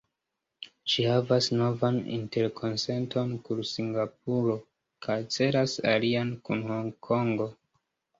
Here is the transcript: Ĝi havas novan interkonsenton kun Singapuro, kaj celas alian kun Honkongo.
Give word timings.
Ĝi 0.91 1.03
havas 1.07 1.47
novan 1.57 1.99
interkonsenton 2.15 3.35
kun 3.49 3.61
Singapuro, 3.73 4.55
kaj 5.09 5.19
celas 5.37 5.77
alian 5.93 6.33
kun 6.49 6.65
Honkongo. 6.71 7.47